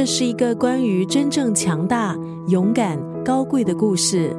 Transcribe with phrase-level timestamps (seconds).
[0.00, 2.16] 这是一个关于真正强大、
[2.48, 4.34] 勇敢、高贵的故事。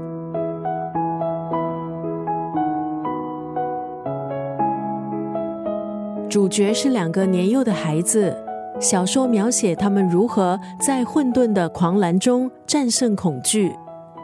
[6.27, 8.35] 主角是两个年幼的孩子。
[8.79, 13.71] 小说描写他们如何在混沌的狂澜中战胜恐惧。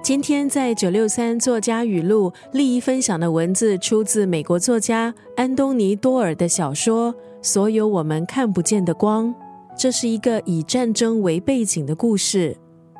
[0.02, 7.14] 今天在九六三作家语录利益分享的文字，出自美国作家安东尼多尔的小说
[7.44, 9.28] 《所有我们看不见的光》。
[9.78, 12.58] 这是一个以战争为背景的故事。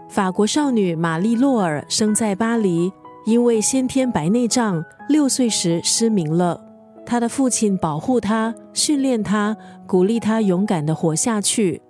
[0.10, 2.92] 法国少女玛丽洛尔生在巴黎，
[3.26, 6.62] 因为先天白内障，六岁时失明了。
[7.06, 11.82] 她的父亲保护她，训练她，鼓励她勇敢的活下去。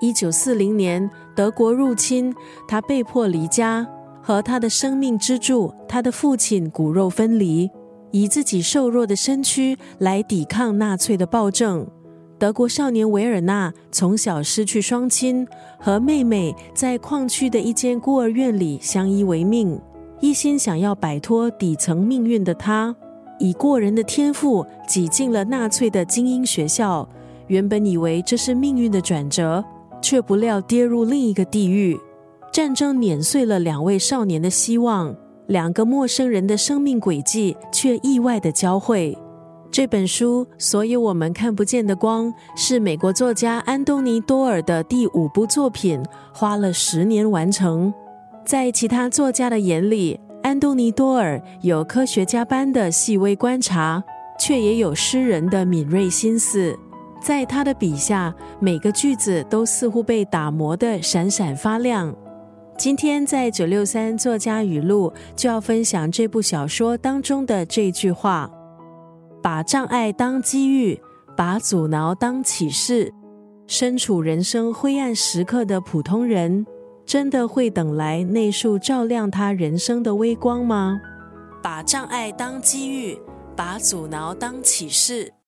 [0.00, 2.32] 一九四零年，德国入侵，
[2.68, 3.86] 她被迫离家。
[4.22, 7.70] 和他的生命支柱，他的父亲骨肉分离，
[8.10, 11.86] 以自己瘦弱的身躯来抵抗纳粹的暴政。
[12.38, 15.46] 德国少年维尔纳从小失去双亲，
[15.78, 19.80] 和妹妹在矿区的一间孤儿院里相依为命。
[20.20, 22.94] 一心想要摆脱底层命运的他，
[23.38, 27.08] 以过人的天赋挤进了纳粹的精英学校。
[27.46, 29.64] 原本以为这是命运的转折，
[30.02, 31.98] 却不料跌入另一个地狱。
[32.52, 35.14] 战争碾碎了两位少年的希望，
[35.46, 39.16] 两个陌生人的生命轨迹却意外的交汇。
[39.70, 47.92] 这本书《所有我们看不见的光》是美国作家安东尼多尔的第五部作品，花了十年完成。
[48.44, 54.02] 在其他作家的眼里，安东尼多尔有科学家般的细微观察，
[54.38, 56.74] 却也有诗人的敏锐心思。
[57.20, 62.14] 在他的笔下，每个句子都似乎被打磨的闪闪发亮。
[62.78, 68.48] 今天在九六三作家语录就要分享这部小说当中的这句话：
[69.46, 71.00] 把障碍当机遇，
[71.36, 73.14] 把阻挠当启示。
[73.68, 76.66] 身处人生灰暗时刻的普通人，
[77.04, 81.00] 真的会等来那束照亮他人生的微光吗？
[81.62, 83.16] 把障碍当机遇，
[83.54, 85.32] 把阻挠当启示。